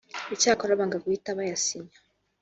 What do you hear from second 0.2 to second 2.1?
icyakora banga guhita bayasinya